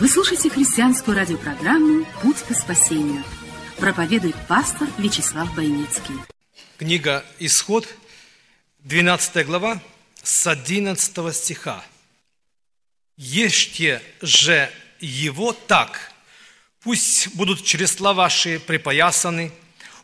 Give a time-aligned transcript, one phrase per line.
[0.00, 3.22] Вы слушаете христианскую радиопрограмму «Путь к спасению».
[3.76, 6.14] Проповедует пастор Вячеслав Бойницкий.
[6.78, 7.86] Книга «Исход»,
[8.78, 9.78] 12 глава,
[10.22, 11.84] с 11 стиха.
[13.18, 16.10] «Ешьте же его так,
[16.80, 19.52] пусть будут чресла ваши припоясаны,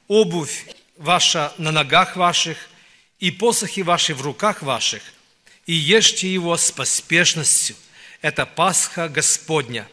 [0.08, 0.66] обувь
[0.98, 2.58] ваша на ногах ваших
[3.18, 5.02] и посохи ваши в руках ваших,
[5.64, 7.76] и ешьте его с поспешностью.
[8.26, 9.88] Это Пасха Господня.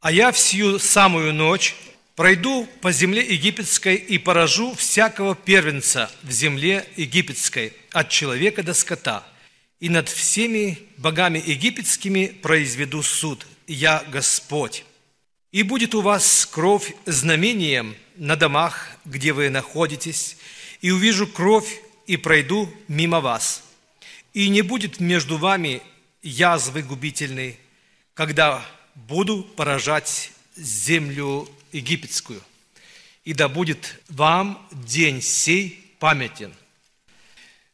[0.00, 1.74] А я всю самую ночь
[2.14, 9.26] пройду по земле египетской и поражу всякого первенца в земле египетской, от человека до скота,
[9.80, 13.44] и над всеми богами египетскими произведу суд.
[13.66, 14.84] Я Господь.
[15.50, 20.36] И будет у вас кровь знамением на домах, где вы находитесь,
[20.80, 23.64] и увижу кровь и пройду мимо вас.
[24.32, 25.82] И не будет между вами
[26.22, 27.58] язвы губительной,
[28.14, 32.40] когда буду поражать землю египетскую.
[33.24, 36.54] И да будет вам день сей памятен.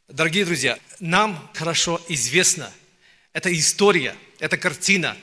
[0.09, 2.73] Дорогие друзья, нам хорошо известна
[3.33, 5.17] эта история, эта картина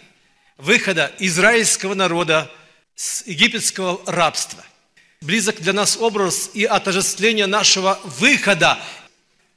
[0.58, 2.52] выхода израильского народа
[2.96, 4.64] с египетского рабства.
[5.22, 8.80] Близок для нас образ и отождествление нашего выхода,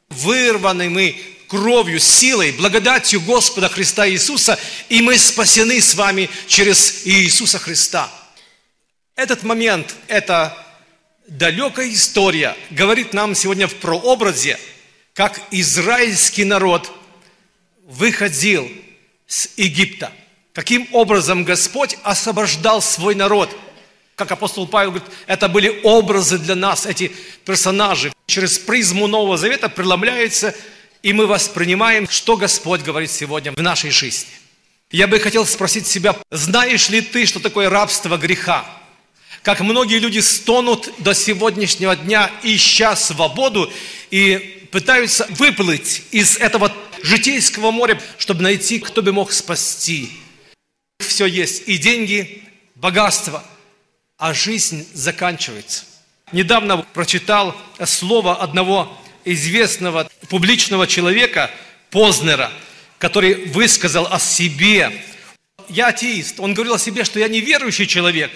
[0.08, 1.20] вырванный мы
[1.50, 4.56] кровью, силой, благодатью Господа Христа Иисуса,
[4.88, 8.08] и мы спасены с вами через Иисуса Христа.
[9.16, 10.56] Этот момент, эта
[11.26, 14.60] далекая история говорит нам сегодня в прообразе,
[15.12, 16.88] как израильский народ
[17.84, 18.70] выходил
[19.26, 20.12] с Египта.
[20.52, 23.50] Каким образом Господь освобождал свой народ.
[24.14, 27.10] Как апостол Павел говорит, это были образы для нас, эти
[27.44, 28.12] персонажи.
[28.26, 30.54] Через призму Нового Завета преломляются
[31.02, 34.30] и мы воспринимаем, что Господь говорит сегодня в нашей жизни.
[34.90, 38.66] Я бы хотел спросить себя, знаешь ли ты, что такое рабство греха?
[39.42, 43.72] Как многие люди стонут до сегодняшнего дня, ища свободу,
[44.10, 46.72] и пытаются выплыть из этого
[47.02, 50.10] житейского моря, чтобы найти, кто бы мог спасти.
[50.98, 52.44] Все есть, и деньги,
[52.74, 53.44] богатство,
[54.18, 55.84] а жизнь заканчивается.
[56.32, 61.50] Недавно прочитал слово одного известного публичного человека
[61.90, 62.52] Познера,
[62.98, 64.92] который высказал о себе.
[65.68, 66.38] Я атеист.
[66.40, 68.30] Он говорил о себе, что я не верующий человек,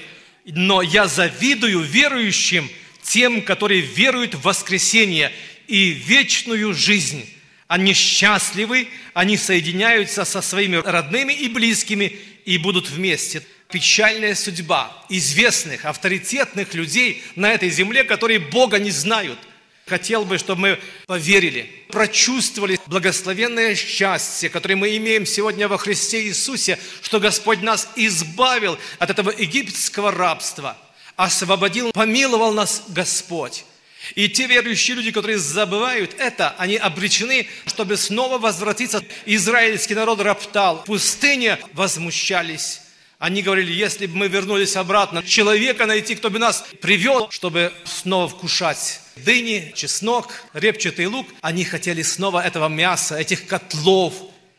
[0.44, 2.68] но я завидую верующим
[3.02, 5.32] тем, которые веруют в воскресение
[5.68, 7.28] и вечную жизнь.
[7.66, 13.42] Они счастливы, они соединяются со своими родными и близкими и будут вместе.
[13.70, 19.38] Печальная судьба известных, авторитетных людей на этой земле, которые Бога не знают–
[19.86, 26.78] Хотел бы, чтобы мы поверили, прочувствовали благословенное счастье, которое мы имеем сегодня во Христе Иисусе,
[27.02, 30.78] что Господь нас избавил от этого египетского рабства,
[31.16, 33.66] освободил, помиловал нас Господь.
[34.14, 39.04] И те верующие люди, которые забывают это, они обречены, чтобы снова возвратиться.
[39.26, 42.80] Израильский народ роптал, в пустыне возмущались
[43.24, 48.28] они говорили, если бы мы вернулись обратно, человека найти, кто бы нас привел, чтобы снова
[48.28, 51.26] вкушать дыни, чеснок, репчатый лук.
[51.40, 54.12] Они хотели снова этого мяса, этих котлов.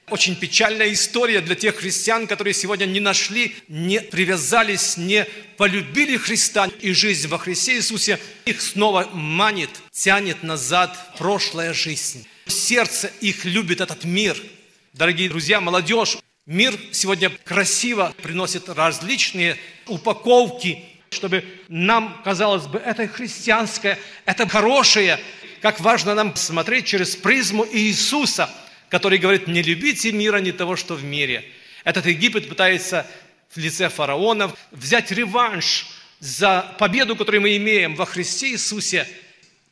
[0.10, 5.28] Очень печальная история для тех христиан, которые сегодня не нашли, не привязались, не
[5.58, 8.20] полюбили Христа и жизнь во Христе Иисусе.
[8.46, 12.28] Их снова манит, тянет назад прошлая жизнь.
[12.48, 14.36] Сердце их любит этот мир.
[14.94, 19.58] Дорогие друзья, молодежь, Мир сегодня красиво приносит различные
[19.88, 25.20] упаковки, чтобы нам казалось бы, это христианское, это хорошее.
[25.64, 28.48] Как важно нам смотреть через призму Иисуса,
[28.90, 31.44] который говорит, не любите мира, не того, что в мире.
[31.84, 33.08] Этот Египет пытается
[33.50, 35.88] в лице фараона взять реванш
[36.20, 39.08] за победу, которую мы имеем во Христе Иисусе–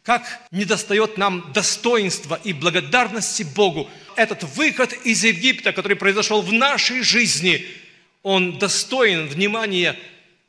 [0.03, 3.89] как недостает нам достоинства и благодарности Богу.
[4.15, 7.65] Этот выход из Египта, который произошел в нашей жизни,
[8.21, 9.97] он достоин внимания.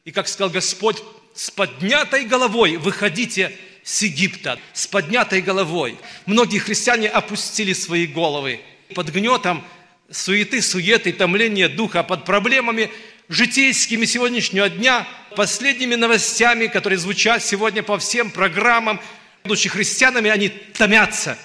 [0.05, 1.03] И, как сказал Господь,
[1.35, 3.53] с поднятой головой выходите
[3.83, 5.99] с Египта, с поднятой головой.
[6.27, 8.61] Многие христиане опустили свои головы
[8.95, 9.65] под гнетом
[10.11, 12.91] суеты, суеты, томления духа, под проблемами
[13.29, 19.01] житейскими сегодняшнего дня, последними новостями, которые звучат сегодня по всем программам,
[19.45, 21.39] будучи христианами, они томятся.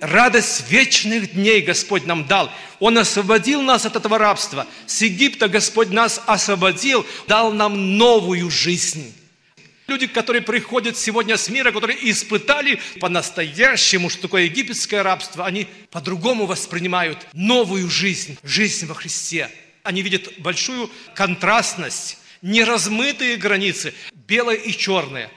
[0.00, 2.50] Радость вечных дней Господь нам дал.
[2.80, 4.66] Он освободил нас от этого рабства.
[4.86, 9.14] С Египта Господь нас освободил, дал нам новую жизнь.
[9.86, 16.46] Люди, которые приходят сегодня с мира, которые испытали по-настоящему, что такое египетское рабство, они по-другому
[16.46, 19.50] воспринимают новую жизнь, жизнь во Христе.
[19.82, 23.94] Они видят большую контрастность, неразмытые границы,
[24.26, 25.30] белое и черное.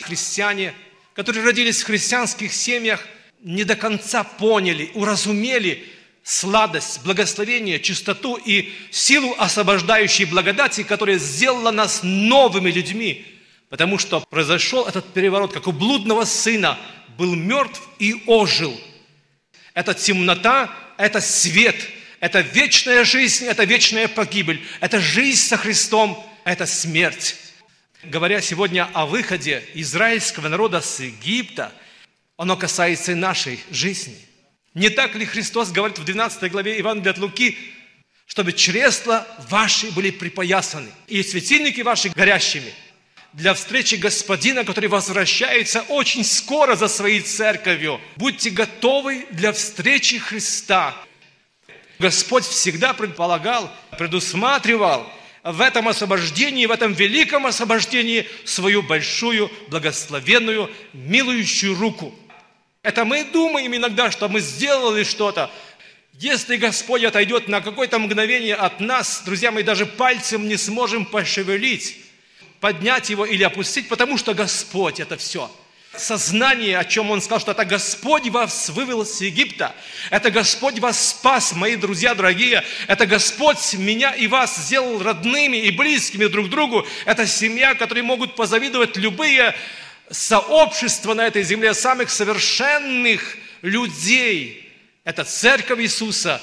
[0.00, 0.74] Христиане,
[1.14, 3.06] которые родились в христианских семьях,
[3.42, 5.84] не до конца поняли, уразумели
[6.22, 13.24] сладость, благословение, чистоту и силу освобождающей благодати, которая сделала нас новыми людьми–
[13.68, 16.78] Потому что произошел этот переворот, как у блудного сына
[17.18, 18.78] был мертв и ожил.
[19.74, 21.76] Это темнота, это свет,
[22.20, 27.36] это вечная жизнь, это вечная погибель, это жизнь со Христом, это смерть.
[28.02, 31.72] Говоря сегодня о выходе израильского народа с Египта,
[32.38, 34.16] оно касается и нашей жизни.
[34.72, 37.58] Не так ли Христос говорит в 12 главе Евангелия от Луки,
[38.24, 42.72] чтобы чресла ваши были припоясаны и светильники ваши горящими–
[43.32, 48.00] для встречи Господина, который возвращается очень скоро за своей церковью.
[48.16, 50.94] Будьте готовы для встречи Христа.
[51.98, 55.06] Господь всегда предполагал, предусматривал
[55.44, 62.14] в этом освобождении, в этом великом освобождении свою большую, благословенную, милующую руку.
[62.82, 65.50] Это мы думаем иногда, что мы сделали что-то.
[66.12, 72.08] Если Господь отойдет на какое-то мгновение от нас, друзья, мы даже пальцем не сможем пошевелить
[72.60, 75.50] поднять его или опустить, потому что Господь это все.
[75.96, 79.74] Сознание, о чем он сказал, что это Господь вас вывел с Египта,
[80.10, 85.70] это Господь вас спас, мои друзья дорогие, это Господь меня и вас сделал родными и
[85.70, 89.56] близкими друг другу, это семья, которой могут позавидовать любые
[90.10, 94.72] сообщества на этой земле, самых совершенных людей.
[95.04, 96.40] Это церковь Иисуса,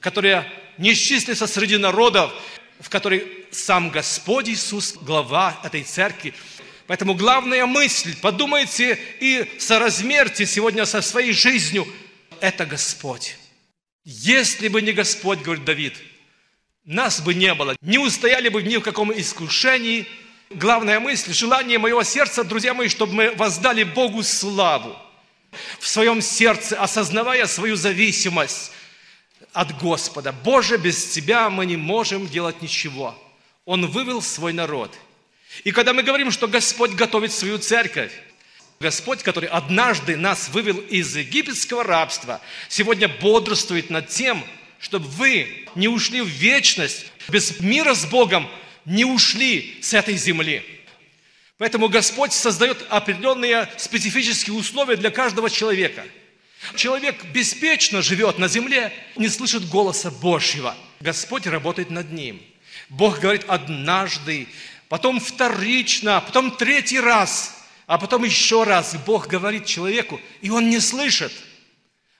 [0.00, 2.32] которая не исчислится среди народов,
[2.78, 6.34] в которой сам Господь Иисус, глава этой церкви.
[6.86, 11.86] Поэтому главная мысль, подумайте и соразмерьте сегодня со своей жизнью,
[12.40, 13.36] это Господь.
[14.04, 15.94] Если бы не Господь, говорит Давид,
[16.84, 20.08] нас бы не было, не устояли бы ни в каком искушении.
[20.50, 24.96] Главная мысль, желание моего сердца, друзья мои, чтобы мы воздали Богу славу
[25.78, 28.72] в своем сердце, осознавая свою зависимость
[29.52, 30.32] от Господа.
[30.32, 33.16] Боже, без Тебя мы не можем делать ничего.
[33.64, 34.92] Он вывел свой народ.
[35.62, 38.12] И когда мы говорим, что Господь готовит свою церковь,
[38.80, 44.44] Господь, который однажды нас вывел из египетского рабства, сегодня бодрствует над тем,
[44.80, 48.50] чтобы вы не ушли в вечность, без мира с Богом
[48.84, 50.64] не ушли с этой земли.
[51.58, 56.04] Поэтому Господь создает определенные специфические условия для каждого человека–
[56.76, 60.76] Человек беспечно живет на земле, не слышит голоса Божьего.
[61.00, 62.40] Господь работает над ним.
[62.90, 64.46] Бог говорит однажды,
[64.88, 68.94] потом вторично, потом третий раз, а потом еще раз.
[69.06, 71.32] Бог говорит человеку, и он не слышит.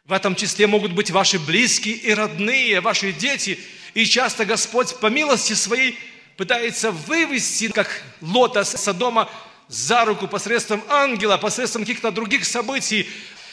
[0.06, 3.58] В этом числе могут быть ваши близкие и родные, ваши дети.
[3.92, 5.98] И часто Господь по милости своей
[6.40, 9.28] пытается вывести, как Лота Содома,
[9.68, 13.06] за руку посредством ангела, посредством каких-то других событий,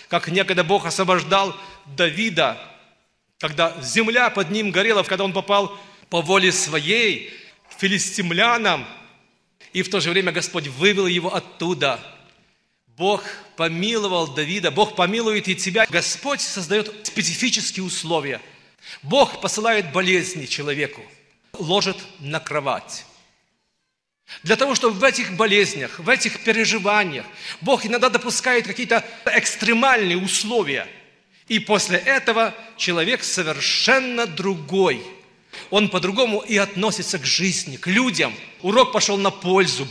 [0.07, 1.53] как некогда Бог освобождал
[1.97, 2.57] Давида,
[3.39, 5.77] когда земля под ним горела, когда он попал
[6.09, 7.33] по воле своей
[7.77, 8.87] филистимлянам,
[9.73, 11.99] и в то же время Господь вывел его оттуда.
[12.95, 13.21] Бог
[13.57, 15.85] помиловал Давида, Бог помилует и тебя.
[15.89, 18.39] Господь создает специфические условия.
[19.03, 21.01] Бог посылает болезни человеку,
[21.59, 23.05] ложит на кровать.
[24.43, 27.25] Для того, чтобы в этих болезнях, в этих переживаниях
[27.61, 30.87] Бог иногда допускает какие-то экстремальные условия.
[31.47, 35.01] И после этого человек совершенно другой.
[35.69, 38.33] Он по-другому и относится к жизни, к людям.
[38.61, 39.87] Урок пошел на пользу.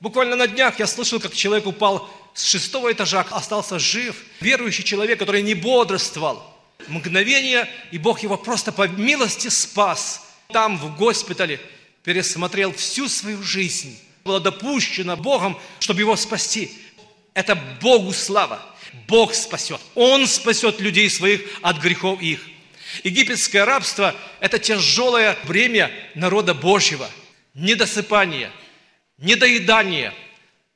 [0.00, 4.16] Буквально на днях я слышал, как человек упал с шестого этажа, остался жив.
[4.40, 6.42] Верующий человек, который не бодрствовал.
[6.88, 10.29] Мгновение, и Бог его просто по милости спас.
[10.52, 11.60] Там, в госпитале,
[12.02, 13.98] пересмотрел всю свою жизнь.
[14.24, 16.72] Было допущено Богом, чтобы его спасти.
[17.34, 18.64] Это Богу слава.
[19.06, 19.80] Бог спасет.
[19.94, 22.40] Он спасет людей своих от грехов их.
[23.04, 27.08] Египетское рабство– это тяжелое бремя народа Божьего.
[27.54, 28.50] Недосыпание,
[29.18, 30.12] недоедание,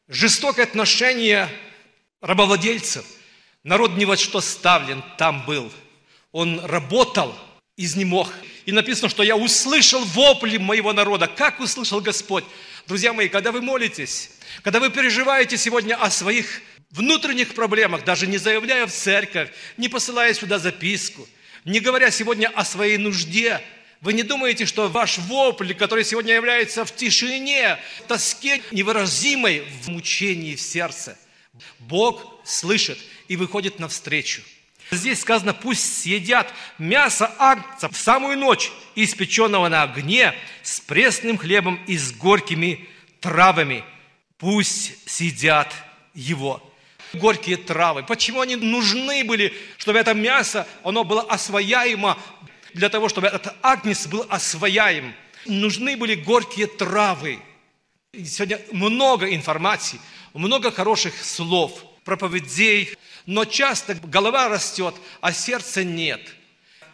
[0.08, 1.48] жестокое отношение
[2.20, 3.04] рабовладельцев.
[3.62, 5.72] Народ ни во что ставлен там был.
[6.32, 7.34] Он работал
[7.76, 8.32] изнемог.
[8.66, 11.26] И написано, что я услышал вопли моего народа.
[11.26, 12.44] Как услышал Господь?
[12.87, 14.30] Друзья мои, когда вы молитесь,
[14.62, 20.33] когда вы переживаете сегодня о своих внутренних проблемах, даже не заявляя в церковь, не посылая
[20.33, 21.28] сюда записку,
[21.64, 23.61] не говоря сегодня о своей нужде,
[24.00, 29.88] вы не думаете, что ваш вопль, который сегодня является в тишине, в тоске невыразимой, в
[29.88, 31.18] мучении в сердце,
[31.78, 34.42] Бог слышит и выходит навстречу.
[34.94, 41.80] Здесь сказано, пусть съедят мясо агнца в самую ночь, испеченного на огне, с пресным хлебом
[41.86, 42.88] и с горькими
[43.20, 43.84] травами.
[44.38, 45.72] Пусть съедят
[46.14, 46.62] его.
[47.12, 48.02] Горькие травы.
[48.02, 52.18] Почему они нужны были, чтобы это мясо, оно было освояемо,
[52.72, 55.14] для того, чтобы этот агнец был освояем.
[55.46, 57.38] Нужны были горькие травы.
[58.12, 60.00] Сегодня много информации,
[60.32, 66.20] много хороших слов, проповедей, но часто голова растет, а сердца нет.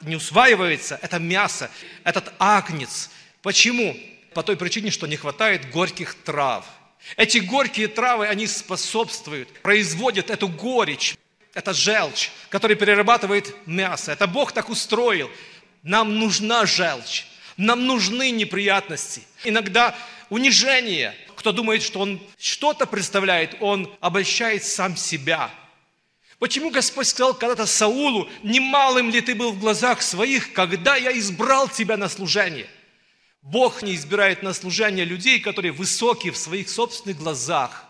[0.02, 1.70] Не усваивается это мясо,
[2.04, 3.10] этот агнец.
[3.42, 3.96] Почему?
[4.34, 6.64] По той причине, что не хватает горьких трав.
[7.16, 11.16] Эти горькие травы, они способствуют, производят эту горечь,
[11.54, 14.12] это желчь, который перерабатывает мясо.
[14.12, 15.30] Это Бог так устроил.
[15.82, 17.25] Нам нужна желчь,
[17.56, 19.22] нам нужны неприятности.
[19.44, 19.96] Иногда
[20.28, 21.14] унижение.
[21.34, 25.50] Кто думает, что он что-то представляет, он обольщает сам себя.
[26.40, 31.68] Почему Господь сказал когда-то Саулу, немалым ли ты был в глазах своих, когда я избрал
[31.68, 32.66] тебя на служение?
[33.42, 37.85] Бог не избирает на служение людей, которые высокие в своих собственных глазах.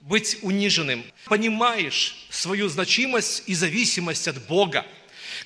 [0.00, 1.04] Быть униженным.
[1.26, 4.86] Понимаешь свою значимость и зависимость от Бога.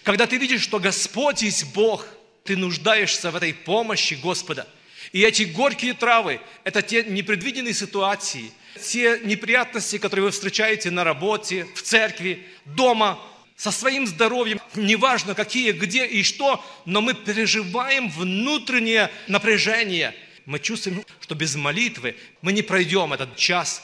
[0.04, 2.06] Когда ты видишь, что Господь есть Бог,
[2.44, 4.68] ты нуждаешься в этой помощи Господа.
[5.10, 11.66] И эти горькие травы– это те непредвиденные ситуации, те неприятности, которые вы встречаете на работе,
[11.74, 13.18] в церкви, дома,
[13.56, 20.14] со своим здоровьем, неважно какие, где и что, но мы переживаем внутреннее напряжение.
[20.46, 23.82] Мы чувствуем, что без молитвы мы не пройдем этот час.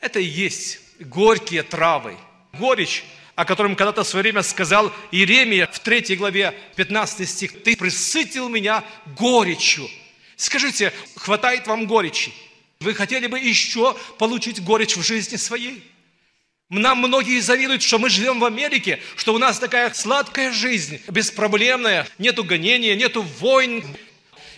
[0.00, 2.16] Это и есть горькие травы.
[2.52, 3.04] Горечь
[3.38, 8.48] о котором когда-то в свое время сказал Иеремия в 3 главе 15 стих, «Ты присытил
[8.48, 8.82] меня
[9.16, 9.88] горечью».
[10.34, 12.32] Скажите, хватает вам горечи?
[12.80, 15.82] Вы хотели бы еще получить горечь в жизни своей?
[16.70, 22.06] Нам многие завидуют, что мы живем в Америке, что у нас такая сладкая жизнь, беспроблемная,
[22.18, 23.82] нету гонения, нету войн.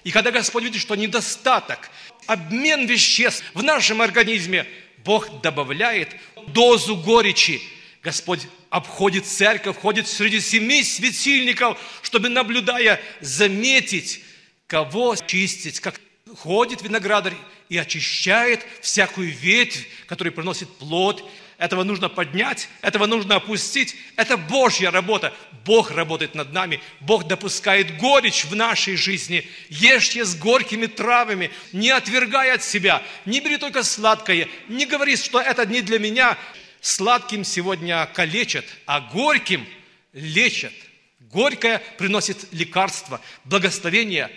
[0.04, 1.88] И когда Господь видит, что недостаток,
[2.26, 4.66] обмен веществ в нашем организме,
[4.98, 6.14] Бог добавляет
[6.48, 7.62] дозу горечи.
[8.02, 14.22] Господь обходит церковь, ходит среди семи светильников, чтобы, наблюдая, заметить,
[14.66, 16.00] кого чистить, как
[16.36, 17.34] ходит виноградарь
[17.70, 21.24] и очищает всякую ветвь, которая приносит плод.
[21.56, 23.94] Этого нужно поднять, этого нужно опустить.
[24.16, 25.32] Это Божья работа.
[25.64, 26.80] Бог работает над нами.
[27.00, 29.48] Бог допускает горечь в нашей жизни.
[29.68, 33.02] Ешьте с горькими травами, не отвергай от себя.
[33.24, 34.48] Не бери только сладкое.
[34.68, 36.36] Не говори, что это не для меня.
[36.80, 39.66] Сладким сегодня калечат, а горьким
[40.12, 40.72] лечат.
[41.20, 44.30] Горькое приносит лекарство, благословение.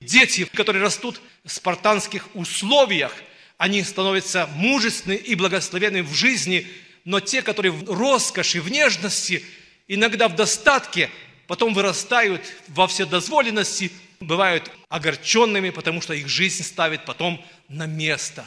[0.00, 3.14] Дети, которые растут в спартанских условиях,
[3.58, 6.66] они становятся мужественны и благословенны в жизни,
[7.04, 9.44] но те, которые в роскоши, в нежности,
[9.88, 11.10] иногда в достатке,
[11.46, 18.46] потом вырастают во вседозволенности, бывают огорченными, потому что их жизнь ставит потом на место.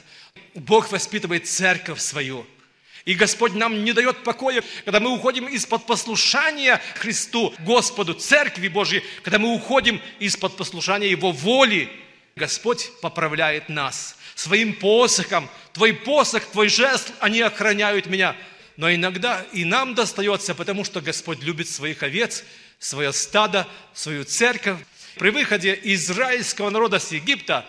[0.55, 2.47] Бог воспитывает церковь свою–
[3.05, 9.03] и Господь нам не дает покоя, когда мы уходим из-под послушания Христу, Господу, Церкви Божьей,
[9.23, 11.89] когда мы уходим из-под послушания Его воли.
[12.35, 15.49] Господь поправляет нас своим посохом.
[15.73, 18.35] Твой посох, твой жест, они охраняют меня.
[18.77, 22.43] Но иногда и нам достается, потому что Господь любит своих овец,
[22.79, 24.79] свое стадо, свою церковь.
[25.15, 27.65] При выходе израильского народа с Египта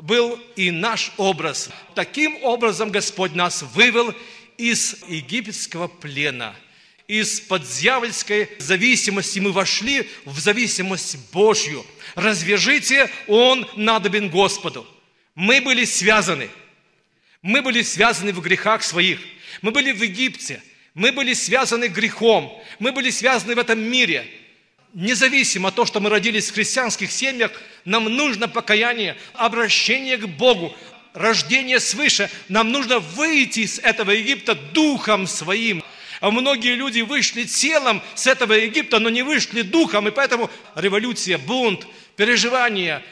[0.00, 1.68] был и наш образ.
[1.94, 4.14] Таким образом Господь нас вывел
[4.58, 6.54] из египетского плена,
[7.06, 11.86] из-под дьявольской зависимости мы вошли в зависимость Божью.
[12.14, 14.86] Развяжите, Он надобен Господу.
[15.34, 16.50] Мы были связаны.
[17.40, 19.20] Мы были связаны в грехах своих.
[19.62, 20.62] Мы были в Египте.
[20.92, 22.52] Мы были связаны грехом.
[22.78, 24.26] Мы были связаны в этом мире.
[24.92, 27.52] Независимо от того, что мы родились в христианских семьях,
[27.84, 30.74] нам нужно покаяние, обращение к Богу,
[31.18, 35.82] рождение свыше, нам нужно выйти из этого Египта духом своим.
[36.20, 41.38] А многие люди вышли телом с этого Египта, но не вышли духом, и поэтому революция,
[41.38, 43.04] бунт, переживание,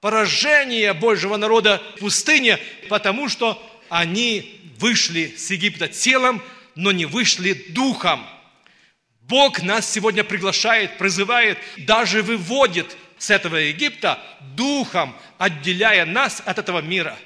[0.00, 6.42] поражение Божьего народа в пустыне, потому что они вышли с Египта телом,
[6.74, 8.26] но не вышли духом.
[9.22, 14.18] Бог нас сегодня приглашает, призывает, даже выводит с этого Египта
[14.56, 17.16] духом, отделяя нас от этого мира.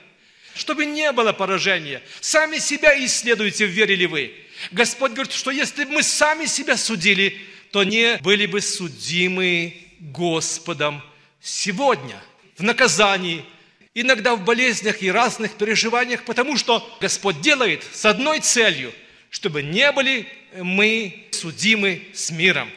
[0.55, 2.03] Чтобы не было поражения.
[2.21, 4.35] Сами себя исследуйте, верили вы.
[4.71, 7.41] Господь говорит, что если бы мы сами себя судили,
[7.73, 11.03] то не были бы судимы Господом
[11.43, 12.23] сегодня
[12.57, 13.45] в наказании,
[13.95, 18.93] иногда в болезнях и разных переживаниях, потому что Господь делает с одной целью,
[19.31, 22.71] чтобы не были мы судимы с миром.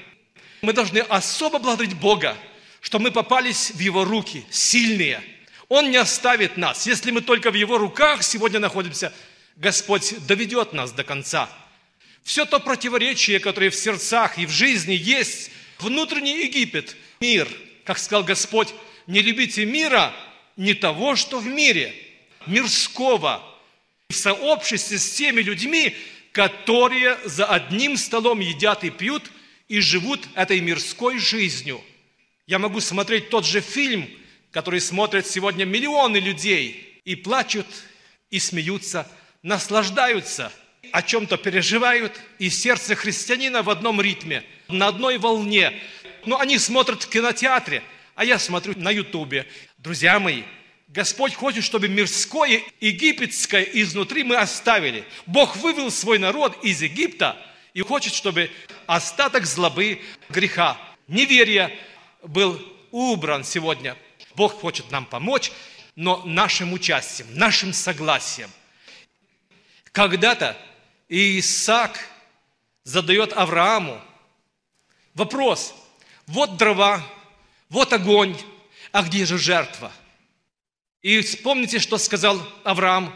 [0.62, 2.36] Мы должны особо благодарить Бога,
[2.82, 5.22] что мы попались в Его руки, сильные.
[5.70, 6.88] Он не оставит нас.
[6.88, 9.14] Если мы только в Его руках сегодня находимся,
[9.56, 11.50] Господь доведет нас до конца.
[12.24, 17.48] Все то противоречие, которое в сердцах и в жизни есть, внутренний Египет, мир,
[17.84, 18.74] как сказал Господь,
[19.08, 20.14] не любите мира,
[20.56, 21.94] не того, что в мире,
[22.46, 23.44] мирского,
[24.10, 25.96] в сообществе с теми людьми,
[26.32, 29.32] которые за одним столом едят и пьют
[29.68, 31.82] и живут этой мирской жизнью.
[32.46, 34.10] Я могу смотреть тот же фильм,
[34.58, 37.68] который смотрят сегодня миллионы людей, и плачут,
[38.32, 39.08] и смеются,
[39.44, 40.52] наслаждаются,
[40.92, 45.80] о чем-то переживают, и сердце христианина в одном ритме, на одной волне.
[46.26, 47.84] Но они смотрят в кинотеатре,
[48.16, 49.46] а я смотрю на ютубе.
[49.78, 50.42] Друзья мои,
[50.88, 55.04] Господь хочет, чтобы мирское, египетское изнутри мы оставили.
[55.28, 57.38] Бог вывел свой народ из Египта
[57.76, 58.50] и хочет, чтобы
[58.88, 61.72] остаток злобы, греха, неверия
[62.24, 62.60] был
[62.90, 63.96] убран сегодня.
[64.38, 65.52] Бог хочет нам помочь,
[65.96, 68.52] но нашим участием, нашим согласием.
[69.92, 70.56] Когда-то
[71.10, 72.00] Исаак
[72.84, 74.00] задает Аврааму
[75.16, 75.74] вопрос.
[76.28, 77.04] Вот дрова,
[77.70, 78.38] вот огонь,
[78.92, 79.92] а где же жертва?
[81.02, 83.12] И вспомните, что сказал Авраам.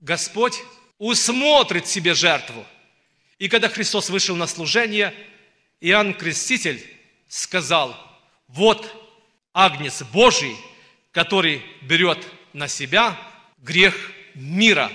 [0.00, 0.60] Господь
[0.98, 2.66] усмотрит себе жертву.
[3.38, 5.14] И когда Христос вышел на служение,
[5.80, 6.84] Иоанн Креститель
[7.28, 7.96] сказал,
[8.48, 9.03] вот
[9.54, 10.56] Агнец Божий,
[11.12, 12.18] который берет
[12.52, 13.16] на себя
[13.58, 13.94] грех
[14.34, 14.90] мира.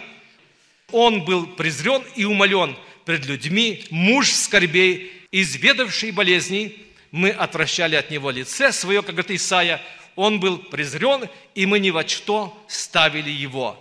[0.91, 8.29] Он был презрен и умолен пред людьми, муж скорбей, изведавший болезней, мы отвращали от него
[8.29, 9.81] лице свое, как говорит Исаия,
[10.15, 13.77] он был презрен, и мы ни во что ставили его.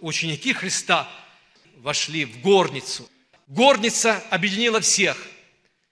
[0.00, 1.08] Ученики Христа
[1.76, 3.08] вошли в горницу.
[3.46, 5.16] Горница объединила всех.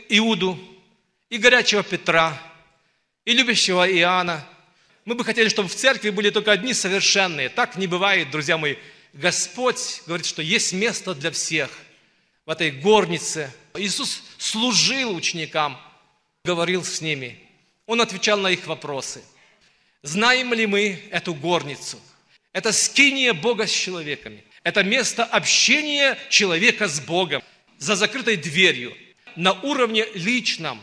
[0.08, 0.58] Иуду,
[1.30, 2.40] и горячего Петра,
[3.26, 4.46] и любящего Иоанна.
[5.04, 7.50] Мы бы хотели, чтобы в церкви были только одни совершенные.
[7.50, 8.76] Так не бывает, друзья мои.
[9.12, 11.70] Господь говорит, что есть место для всех
[12.46, 13.52] в этой горнице.
[13.74, 15.78] Иисус служил ученикам,
[16.44, 17.38] говорил с ними.
[17.86, 19.22] Он отвечал на их вопросы.
[20.02, 22.00] Знаем ли мы эту горницу?
[22.52, 24.44] Это скиния Бога с человеками.
[24.62, 27.42] Это место общения человека с Богом
[27.78, 28.96] за закрытой дверью,
[29.36, 30.82] на уровне личном,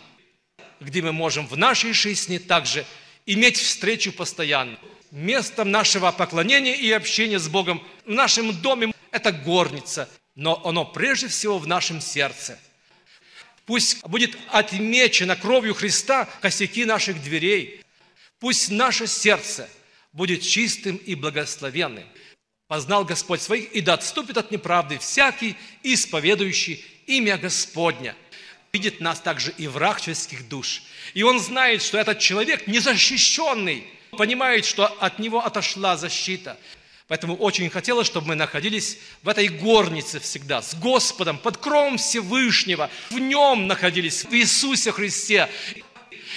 [0.84, 2.86] где мы можем в нашей жизни также
[3.26, 4.78] иметь встречу постоянно.
[5.12, 11.28] Местом нашего поклонения и общения с Богом в нашем доме– это горница, но оно прежде
[11.28, 12.60] всего в нашем сердце–
[13.66, 17.82] Пусть будет отмечено кровью Христа косяки наших дверей.
[18.40, 19.70] Пусть наше сердце
[20.12, 22.04] будет чистым и благословенным.
[22.68, 28.16] Познал Господь своих, и да отступит от неправды всякий, исповедующий имя Господня.
[28.74, 30.82] Видит нас также и враг человеческих душ.
[31.14, 33.86] И он знает, что этот человек незащищенный,
[34.18, 36.58] понимает, что от него отошла защита.
[37.08, 42.90] Поэтому очень хотелось, чтобы мы находились в этой горнице всегда, с Господом, под кровом Всевышнего,
[43.12, 45.50] в Нем находились, в Иисусе Христе.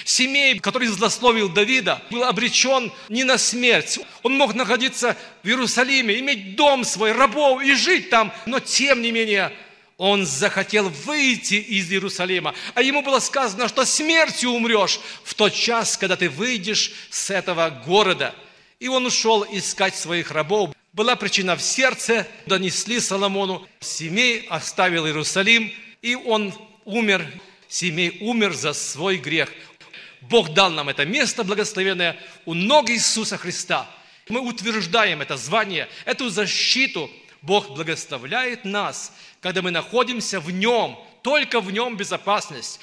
[0.05, 3.97] Семей, который злословил Давида, был обречен не на смерть.
[4.21, 9.11] Он мог находиться в Иерусалиме, иметь дом свой, рабов и жить там, но тем не
[9.11, 9.51] менее
[9.97, 15.97] он захотел выйти из Иерусалима, а ему было сказано, что смертью умрешь в тот час,
[15.97, 18.33] когда ты выйдешь с этого города–
[18.79, 20.71] и он ушел искать своих рабов.
[20.93, 23.67] Была причина в сердце, донесли Соломону.
[23.79, 26.53] Семей оставил Иерусалим, и он
[26.85, 27.25] умер.
[27.67, 29.51] Семей умер за свой грех.
[30.21, 33.89] Бог дал нам это место благословенное у ног Иисуса Христа.
[34.29, 37.09] Мы утверждаем это звание, эту защиту.
[37.41, 39.13] Бог благословляет нас,
[39.47, 42.81] когда мы находимся в Нем, только в Нем безопасность.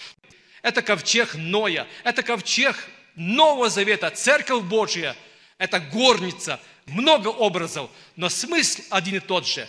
[0.62, 5.14] Это ковчег Ноя, это ковчег Нового Завета, Церковь Божья–
[5.58, 9.68] это горница, много образов, но смысл один и тот же.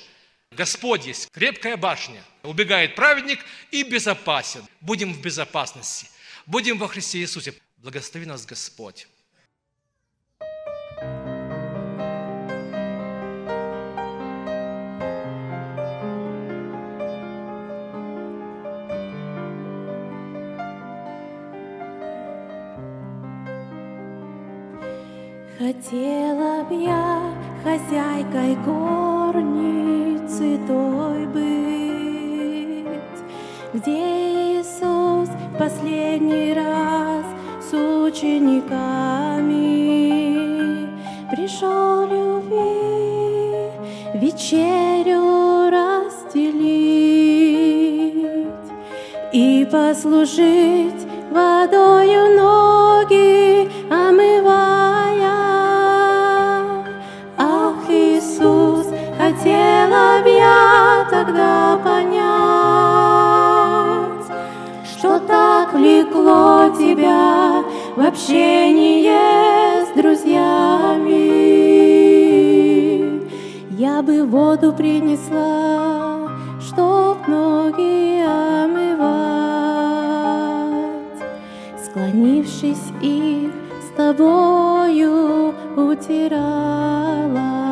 [0.51, 3.39] Господь есть крепкая башня, убегает праведник
[3.71, 4.65] и безопасен.
[4.79, 6.07] Будем в безопасности,
[6.45, 7.55] будем во Христе Иисусе.
[7.75, 9.05] Благослови нас Господь.
[25.65, 33.19] Хотела б я хозяйкой горницы той быть,
[33.73, 37.25] Где Иисус последний раз
[37.67, 38.77] с учениками
[41.31, 43.71] Пришел любви
[44.13, 45.23] вечерю
[45.71, 46.75] разделить
[49.33, 53.24] И послужить водою ноги
[61.25, 62.25] тогда понять,
[64.85, 67.63] что так влекло тебя
[67.95, 71.15] в общение с друзьями.
[73.71, 76.29] Я бы воду принесла,
[76.61, 79.15] чтоб ноги омывать,
[81.83, 87.64] склонившись их с тобою утирала.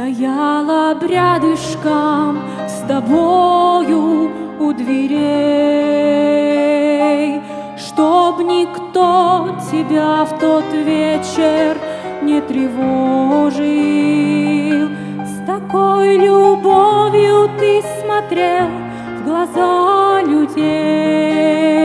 [0.00, 5.20] Стояла рядышком с тобою у дверей,
[7.76, 11.76] Чтоб никто тебя в тот вечер
[12.22, 13.60] не тревожил.
[15.22, 18.70] С такой любовью ты смотрел
[19.18, 21.79] в глаза людей,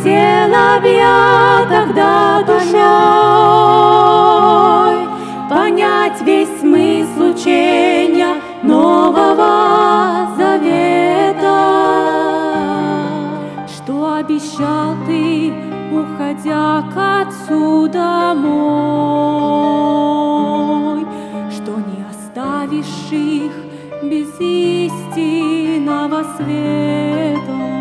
[0.00, 2.70] хотела б я тогда душой
[5.50, 11.58] понять весь смысл учения Нового Завета,
[13.66, 15.52] что обещал ты,
[15.92, 18.40] уходя к Отцу домой,
[21.50, 23.52] что не оставишь их
[24.02, 27.79] без истинного света.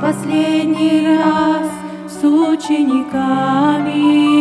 [0.00, 1.68] Последний раз
[2.08, 4.33] с учениками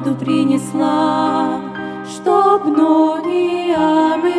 [0.00, 1.60] воду принесла,
[2.06, 4.30] чтоб ноги омывать,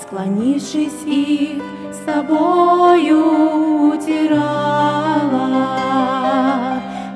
[0.00, 4.46] склонившись их с тобою утирала.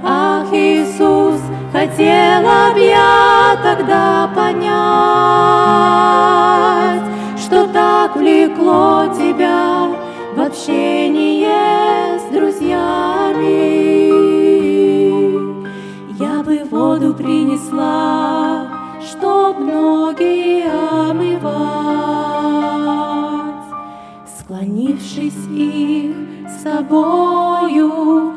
[0.04, 1.40] Ах, Иисус,
[1.72, 4.70] хотела б я тогда понять,
[7.38, 9.88] что так влекло тебя
[10.36, 10.40] в
[26.90, 28.32] с собою